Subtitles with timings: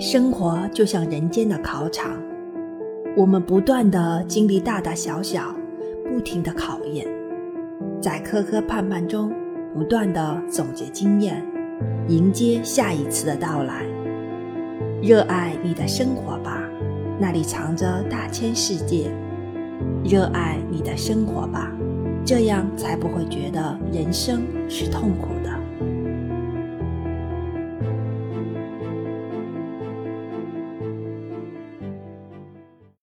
[0.00, 2.18] 生活就像人间的考场。
[3.14, 5.54] 我们不断的经历大大小小
[6.08, 7.06] 不停的考验。
[8.00, 9.30] 在磕磕绊绊中
[9.74, 11.44] 不断的总结经验
[12.08, 13.84] 迎接下一次的到来。
[15.02, 16.62] 热爱你的生活吧
[17.18, 19.10] 那里藏着大千世界。
[20.02, 21.70] 热爱你的生活吧
[22.24, 25.28] 这样才不会觉得人生是痛苦